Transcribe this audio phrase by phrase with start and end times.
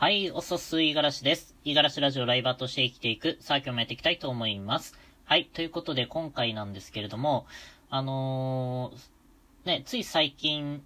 [0.00, 1.56] はい、おそすいがらしです。
[1.64, 4.96] いがらしラジオライバーとして生きていく、さあ今日もやっていきたいと思います。
[5.24, 7.46] はい、ということで今回なんですけれども、
[7.90, 10.84] あのー、ね、つい最近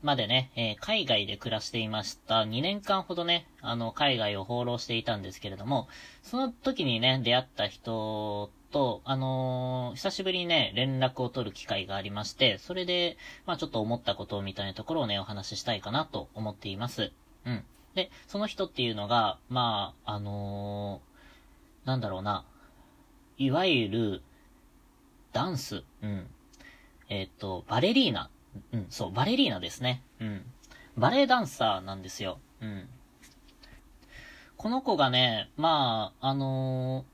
[0.00, 2.42] までね、えー、海外で暮らしていました。
[2.42, 5.88] 2年間ほどね、あの、海外を放浪していたんですけれども、
[6.22, 17.10] その時にね、出会った人と、あのー、久しぶりにね、連絡を取る機会がありまして、それで、まあちょっと思ったことみたいなところをね、お話ししたいかなと思っています。
[17.44, 17.64] うん。
[17.94, 22.44] で、その人っていうのが、まあ、あのー、なんだろうな、
[23.38, 24.22] いわゆる、
[25.32, 26.26] ダンス、うん。
[27.08, 28.30] えっ、ー、と、バレリーナ、
[28.72, 30.02] うん、そう、バレリーナですね。
[30.20, 30.44] うん。
[30.96, 32.38] バレエダンサーなんですよ。
[32.60, 32.88] うん。
[34.56, 37.04] この子がね、まあ、あの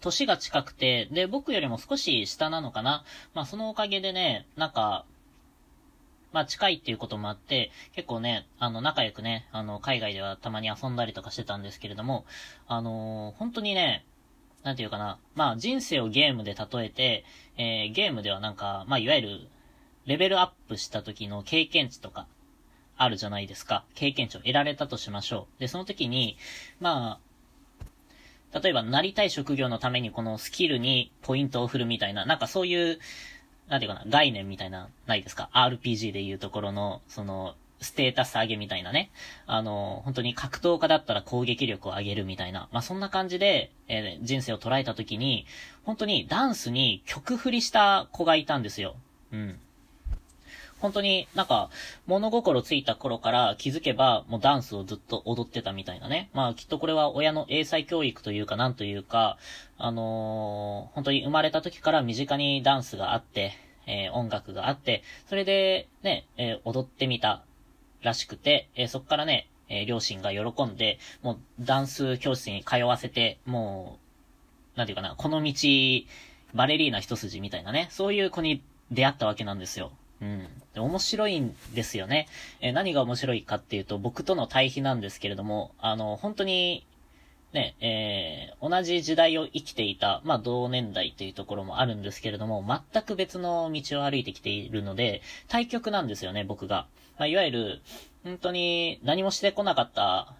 [0.00, 3.04] ー、年が近くて、で、僕よりも少し下なのかな。
[3.34, 5.04] まあ、そのおかげでね、なんか、
[6.32, 12.24] まあ近いっていうこともあって、結構ね、あの仲良くね、あの海外ではたまに遊んだりとかしてたんですけれども、
[12.66, 14.04] あのー、本当にね、
[14.62, 17.24] なんていうかな、まあ人生をゲームで例えて、
[17.56, 19.48] えー、ゲームではなんか、まあいわゆる、
[20.06, 22.26] レベルアップした時の経験値とか、
[22.98, 23.84] あるじゃないですか。
[23.94, 25.60] 経験値を得られたとしましょう。
[25.60, 26.36] で、その時に、
[26.80, 27.20] ま
[28.52, 32.98] あ、例えばなりたい職業のためにこのスキルにポイントを振るみたいな、なんかそういう、
[33.68, 39.10] なんていうかな、概念みたいな、ないですか ?RPG でいうところの、その、ステータス上げみたいなね。
[39.46, 42.68] あの、本当に格闘家だったら攻撃力を上げるみたいな。
[42.72, 45.46] まあ、そんな感じで、えー、人生を捉えた時に、
[45.84, 48.96] 本当にダンスに曲振りした子がいたんですよ。
[49.32, 49.60] うん。
[50.80, 51.70] 本当になんか、
[52.06, 56.30] 物心ついた頃から気づけば、もうダンスをずっと踊ってたみたいなね。
[56.32, 59.38] まあきっとこれは親の英才教育というかなんというか、
[59.76, 63.52] あのー、本当に生まれた時から身近にダンスがあって、
[63.86, 67.44] えー、音楽があって、それでね、えー、踊ってみた
[68.02, 73.98] らしくて、えそっからね、え両親が喜んで、もうダンス教室に通わせて、も
[74.76, 75.52] う、なんていうかな、この道、
[76.54, 79.92] バレリーナ一筋みたいなね、そういう子に出会ったわけなんですよ。
[80.20, 80.48] うん。
[80.76, 82.28] 面白いんですよね。
[82.60, 86.84] え何が面白いかっていうと、僕との対比なんですけれども、あの、本当に、
[87.52, 92.62] ね、えー、同じ時代を生きていた、まあ、同年代というところもあるんですけれども、
[92.92, 96.86] 全く別の道を歩いてきているので、対極なんですよね、僕が。
[97.18, 97.80] まあ、いわゆる、
[98.24, 100.34] 本当に何もしてこなかった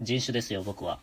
[0.00, 0.98] 人種ですよ、僕は。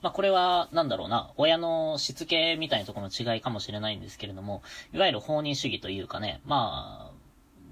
[0.00, 7.18] まあ、これは、なんだろうな、親のしつけみたいなところの違いかもしれないんですけれども、いわゆる放任主義というかね、まあ、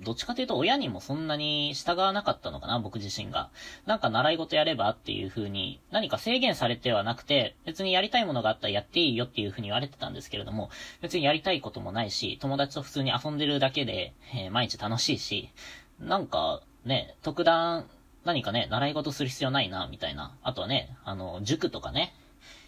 [0.03, 3.51] どっちかというと親にもそんなに従わなかったのかな、僕自身が。
[3.87, 10.71] なんか習い事やればっていう風に、何か制限されてはなくて、別にやりたいものがあったらやっていいよっていう風に言われてたんですけれども、
[11.01, 15.51] 別にやりたいこともないし、友達と普通に遊んでるだけで、えー、毎日楽しいし、
[16.01, 17.89] なんか、ね、特段、
[18.27, 20.37] 何かね、習い事する必要ないな、みたいな。
[20.43, 22.13] あとはね、あの、塾とかね、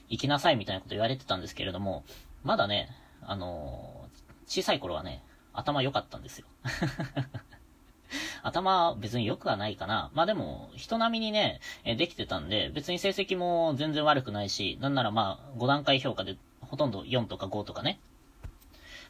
[0.09, 2.05] 行きなさいみたいなこと言われてたんですけれども、
[2.45, 2.89] まだね、
[3.23, 4.07] あの
[4.47, 5.21] 小さい頃はね、
[5.53, 6.47] 頭良かったんですよ。
[8.45, 10.11] 頭別に良くはないかな。
[10.15, 17.99] まあでも、人並みにね、えできてたんで、別に成績も全然悪くないし、なんならまあ、5段階評価でほとんど4とか5とかね。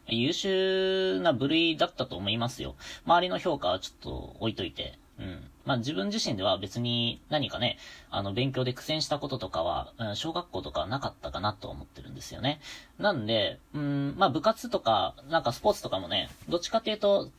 [0.08, 2.74] 優秀な部類だったと思いますよ。
[3.04, 4.98] 周りの評価はちょっと置いといて。
[5.18, 5.50] うん。
[5.68, 7.76] まあ自分自身では別に何かね、
[8.10, 12.58] あの勉強で苦戦したこととかは、小学校とかはなかったかなと思ってるんですよね。
[12.98, 17.30] なんで、うん、まあ部活とか、なんかスポーツとかもね、どっちかっていうと、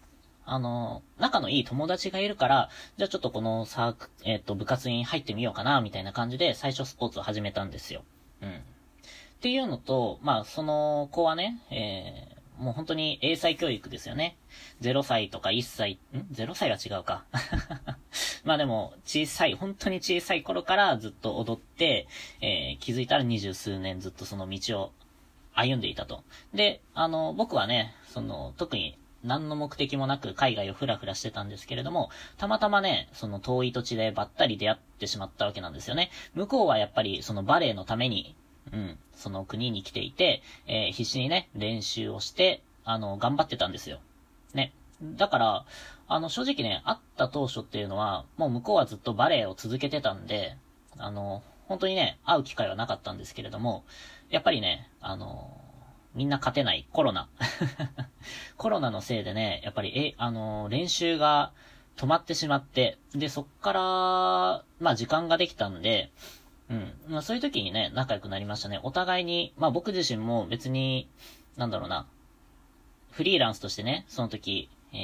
[0.46, 8.04] あの、仲のいい友達がいるから、じゃあちょっとこのサーク、えっ、ー、と、部活に入ってみようかな、みたいな感じで最初スポーツを始めたんですよ。
[8.44, 8.50] うん。
[8.50, 8.54] っ
[9.42, 12.29] ていうのと、まあ、その子はね、え、
[12.60, 14.38] もう本当に英才教育ですよね。
[14.82, 17.24] 0歳とか1歳、ん ?0 歳は違うか。
[18.44, 22.08] まあでも、小さい、本当に小さい頃からずっと踊って、
[22.42, 24.92] えー、気づいたら二十数年ずっとその道を
[25.54, 26.24] 歩んでいたと。
[26.54, 36.12] で、あの、僕はね、その、特に何の目的もなく海外をふらふらしてたんですけれども、たまたまね、その遠い土地でばったり出会ってしまったわけなんですよね。
[36.34, 38.36] 向こうはやっぱりそのバレエのために
[38.72, 44.00] うん、その国に来ていて、えー、必死にね、練習をして、あの、頑張ってたんですよ。
[44.54, 44.74] ね。
[45.02, 45.66] だから、
[46.08, 50.58] あの、正直ね、会った当初っていうのは、もう向こうはずっとバレエを続けてたんで、
[50.98, 53.84] あの、本当にね、会う機会はなかったんですけれども、
[54.30, 55.56] やっぱりね、あの、
[56.16, 57.30] みんな勝てないコロナ。
[58.58, 61.52] コロナのせいでね、やっぱり、え、あの、練習が
[61.96, 63.82] 止まってしまって、で、そっから、
[64.80, 66.12] まあ時間ができたんで、
[66.70, 66.94] うん。
[67.08, 68.80] まあそういう時にね、仲良くなりましたね。
[68.84, 71.10] お互いに、まあ僕自身も別に、
[71.58, 72.08] なんだろうな、
[73.12, 75.00] フリーランスとしてね、その時、えー、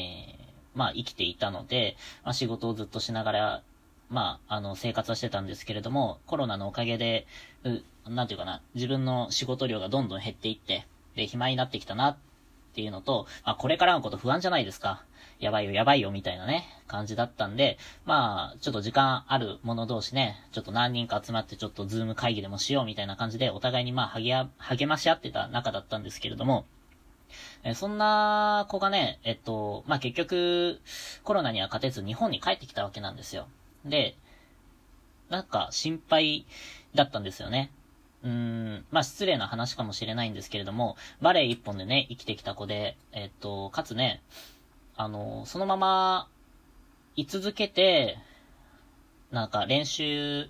[0.76, 3.64] まあ生きていたので、まあ仕事をずっとしながら、
[4.10, 7.26] まあ、あの、生活はしてたんですけれども、コロナのおかげで、
[7.64, 10.86] う、なんていうかな、自分の仕事量がどんどん減っていって、
[11.16, 12.18] で、暇になってきたな
[12.76, 15.06] っていうのと、まあ、これからのこと不安じゃないですか。
[15.40, 26.66] やばいよ、やばいよ、みたいなね、感じだったんで、まあ、ちょっと時間ある者同士ね、ちょっと何人か集まってちょっとズーム会議でもしようみたいな感じで、お互いにまあ、励励まし合ってた中だったんですけれども、
[27.64, 30.82] えそんな子がね、えっと、まあ、結局、
[31.24, 33.48] コロナには勝てず日本に帰ってきたわけなんですよ。
[33.86, 34.18] で、
[35.30, 36.46] なんか心配
[36.94, 37.72] だったんですよね。
[38.26, 44.22] うーん、まあ、失礼な話かもしれないんですけれども、バレエ一本でね、生きてきた子で、えっと、かつね、
[44.98, 46.28] あの、そのまま、
[47.16, 48.18] 居続けて、
[49.32, 50.50] なんか練習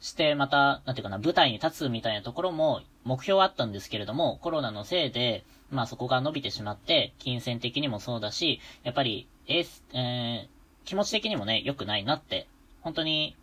[0.00, 12.46] して、また、なんていうかな、舞台に立つみたいなところも目標はあったんですけれども、コロナのせいで、まあそこが伸びてしまって、金銭的にもそうだし、やっぱり、ええー、気持ち的にもね、良くないなって、
[12.80, 13.36] 本当に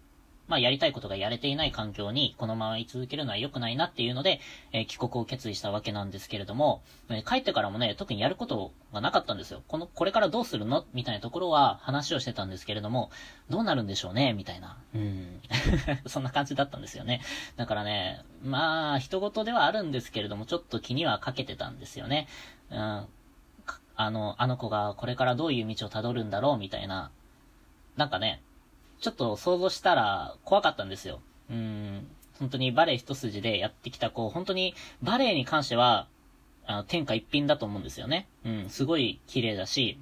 [0.50, 4.40] まあ、やりたいことがやれていない環境にこのまま居続けるのは良くないなっていうので、
[4.74, 9.62] えー、帰国を決意したわけなんですけれども、え、帰ってからもね、特にやることがなかったんですよ。
[9.68, 10.86] この、これからどうするの？
[10.94, 13.12] みたいなところは話をしてたんですけれども、
[13.50, 14.34] どうなるんでしょうね？
[14.34, 14.78] みたいな。
[14.96, 15.40] うん。
[16.07, 17.22] そんな感じだったんですよね。
[17.56, 22.28] だからね、まあ、人事ではあるんですけれども、ちょっと気にはかけてたんですよね。
[22.72, 23.07] うん。
[23.96, 26.57] あの、あの子がこれからどういう道をたどるんだろう？
[26.57, 27.12] みたいな。
[27.98, 28.42] なんかね、
[29.00, 31.22] ちょっと想像したら怖かったんですよ。
[31.50, 32.07] うん。
[32.40, 36.07] 本当にバレエ一筋でやってきた子、本当にバレエに関しては、
[36.66, 38.28] あの、天下一品だと思うんですよね。
[38.46, 40.00] うん、すごい綺麗だし、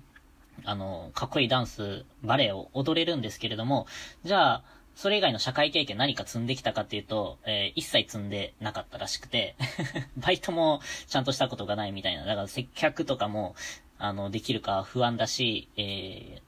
[0.64, 3.88] あの、かっこいいダンス、バレエを踊れるんですけれども、
[4.24, 4.64] じゃあ、
[4.96, 9.56] それ以外の社会経験何か積んできたかっていうと、えー、一切積んでなかったらしくて
[10.18, 12.26] バイトもちゃんとしたことがないみたいな。
[12.26, 13.56] だから接客とかも、
[14.00, 16.42] あの、できるか不安だし、えー、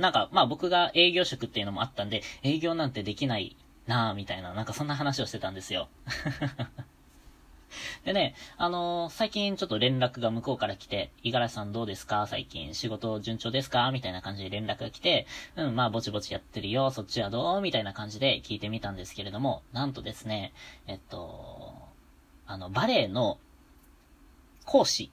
[0.00, 3.56] なんか、まあ僕が営業職っていうのもあったんで、営業なんてできない
[3.86, 5.88] なぁ、みたいな、なんかそんな話をしてたんですよ。
[8.04, 12.26] でね、あのー、最近ちょっと連絡が向こうから来て、五十嵐さんどうですか？
[12.26, 13.90] 最近仕事順調ですか？
[13.92, 17.60] みたいな感じで連絡が来て、うん、まあぼちぼちやってるよ、そっちはどう？
[17.60, 20.52] みたいな感じで聞いてみたんですけれども、なんとですね、
[20.86, 21.74] えっと、
[22.46, 23.38] あの、バレエの
[24.64, 25.10] 講師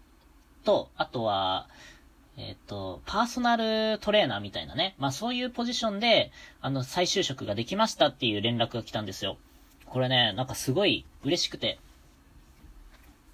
[0.63, 1.67] と、あとは、
[2.37, 4.95] えっ、と、パーソナルトレーナーみたいなね。
[4.99, 6.31] まあそういうポジションで、
[6.61, 9.37] あの、再就職ができましたっていう連絡が来たんですよ。
[9.87, 11.79] これね、なんかすごい嬉しくて。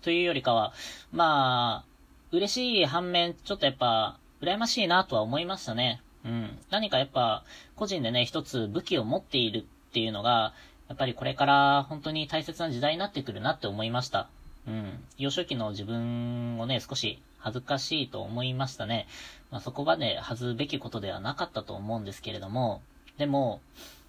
[0.02, 0.74] というよりかは、
[1.12, 1.86] まあ、
[2.32, 6.02] 嬉しい反面、ちょっとやっぱ、羨ましいなとは思いましたね。
[6.26, 6.58] うん。
[6.70, 7.44] 何かやっぱ、
[7.76, 9.64] 個人でね、一つ武器を持っているっ
[9.94, 10.54] ていうのが、
[10.88, 14.30] やっぱりこれから本当に大切な時代になってくるなって思いました。
[14.68, 15.04] うん。
[15.18, 19.08] 幼少期の自分をね、少し恥ずかしいと思いましたね。
[19.52, 22.82] まあ、そこまで恥ずべきことではなかったと思うんですけれども、
[23.18, 23.62] でも、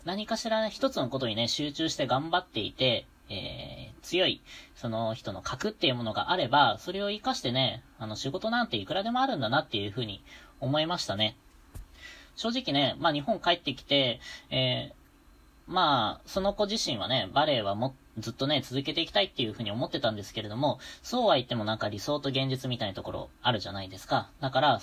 [0.05, 4.43] 何かしら一つのことにね、集中して頑張っていて、えー、強い、
[4.75, 10.23] その人の核っていうものがあれば、それを活かしてね、あの仕事なんていくらでもあるんだなっていうふうに
[10.61, 11.37] 思いましたね。
[12.37, 15.04] 正直ね、まあ日本帰ってきて、えー、
[15.67, 24.31] まあ、その子自身はね、バレエはも、ずっとね、続けていきたいっていうふうに思ってたんですけれども、そうは言ってもなんか理想と現実みたいなところあるじゃないですか。
[24.41, 24.81] だから、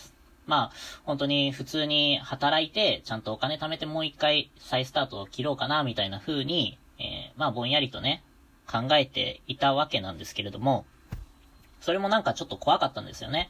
[0.48, 0.72] まあ、
[1.04, 8.24] 本当に普通に働いて、ちゃんとお金貯めてもう一回再スタートを切ろうかな、みたいな風に、えー、まあ、ぼんやりとね、
[8.70, 10.86] 考えていたわけなんですけれども、
[11.80, 13.50] それもなんかちょっと怖かったんですよね。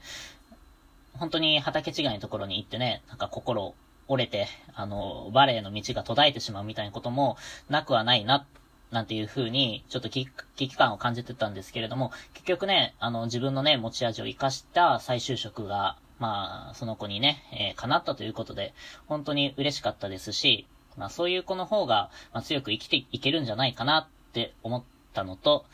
[1.13, 3.75] 本当に畑違いのところに行ってね、なんか心
[4.07, 7.37] 折れて、あの、バレエの道が途絶えてしまうみたいなことも
[7.69, 8.45] なくはないな、
[8.91, 18.73] なんていう風に、ちょっと危機感を感じてたんですけれども、結局ね、あの、自分のね、持ち味を活かした再就職が、まあ、その子にね、えー、叶ったということで、
[19.07, 20.67] 本当に嬉しかったですし、
[20.97, 25.65] まあ、そういう子の方が、まあ、強く生きていけるんじゃないかなって思ったのと、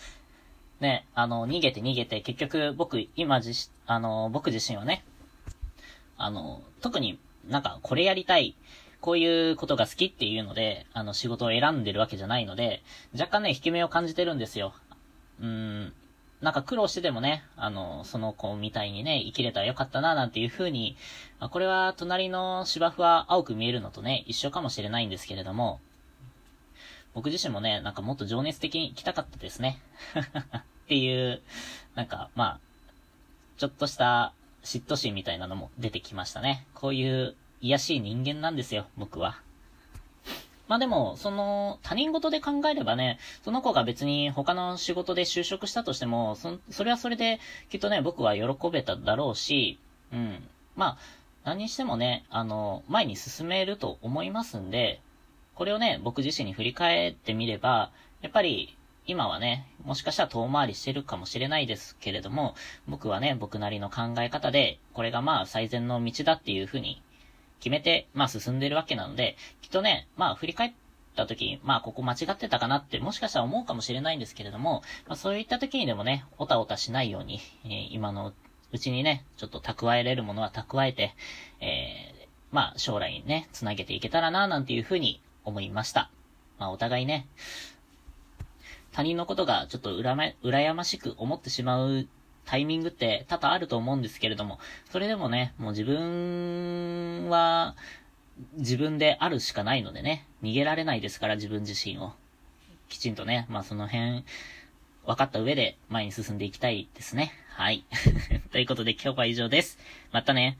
[0.79, 5.03] ね、あの、逃げて逃げて、結局僕、今自、あの、僕自身はね、
[6.17, 8.55] あの、特になんか、これやりたい、
[9.01, 14.73] こういうことが好きっていうので、あの、仕事を選んでるわけじゃないので、若干ね、引き目を感じてるんですよ。
[15.39, 15.93] うーん、
[16.41, 20.95] なんか苦労してでもね、あの、その子みたいにね、生きれたらよかったな、なんていう風に、
[21.39, 25.79] これは隣の芝生は青く見えるのとね、一緒かもしれないんですけれども、
[27.15, 29.79] 僕自身もね、なんかもっと情熱的に生きたかったですね。
[30.13, 31.41] っていう、
[31.95, 32.59] なんか、まあ、
[33.57, 34.33] ちょっとした
[34.67, 36.65] 嫉妬心みたいなのも出てきましたね。
[36.73, 39.39] こういう癒しい人間なんですよ、僕は。
[40.67, 49.79] まあでも、その、他人事で考えればね、その子が別に他の仕事で就職したとしても、そ、それはそれで、きっとね、僕は喜べただろうし、
[50.11, 50.43] うん。
[50.75, 50.97] まあ、
[51.45, 54.99] 何にしてもね、あの、前に進めると思いますんで、
[55.55, 57.89] これをね、僕自身に振り返ってみれば、
[58.21, 58.75] やっぱり、
[59.07, 62.55] 今はね、もしかしたら遠回りしてるかもしれないですけれども、
[62.89, 67.01] 僕はね、僕なりの考え方で、これがまあ最善の道だっていうふうに
[67.59, 70.73] 決めて、まあ進んでるわけなので、きっとね、まあ振り返っ
[71.15, 78.33] た時に、まあここ間違ってたかなってもしかしたら思うかもしれないんですけれども、まあそういった時にでもね、おたおたしないように、えー、今の
[78.73, 81.15] うちにね、ちょっと蓄えれるものは蓄えて、
[81.61, 86.11] えー、まあ将来にね、繋げていけたらな、なんていうふうに思いました。
[86.59, 87.25] まあお互いね、
[88.97, 92.07] 他人のことがちょっと羨ま、羨ましく思ってしまう
[92.45, 94.57] タイミングって多々あると思うんですけれども、
[94.89, 97.75] それでもね、もう自分は、
[98.55, 102.13] 自分であるしかないのでね、逃げられないですから自分自身を。
[102.89, 104.23] きちんとね、まあその辺、
[105.05, 107.33] 分かった上で前に進んでいきたいですね。
[107.51, 107.85] はい。
[108.51, 109.77] ということで今日は以上です。
[110.11, 110.57] またね。